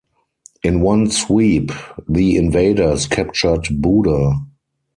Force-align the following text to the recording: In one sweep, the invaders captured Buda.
In 0.63 0.81
one 0.81 1.11
sweep, 1.11 1.71
the 2.09 2.35
invaders 2.35 3.05
captured 3.05 3.67
Buda. 3.69 4.31